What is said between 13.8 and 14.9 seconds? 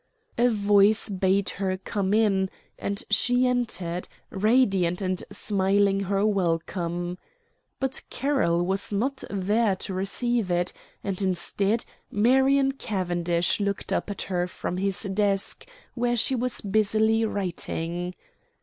up at her from